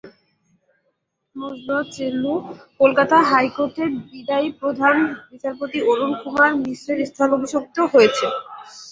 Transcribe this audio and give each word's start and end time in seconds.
মঞ্জুলা 1.35 1.79
চেল্লুর 1.93 2.41
কলকাতা 2.79 3.17
হাইকোর্টের 3.29 3.89
বিদায়ী 4.07 4.47
প্রধান 4.61 4.95
বিচারপতি 5.31 5.79
অরুণ 5.91 6.11
কুমার 6.21 6.51
মিশ্রর 6.61 6.99
স্থলাভিষিক্ত 7.05 7.77
হয়েছেন। 7.93 8.31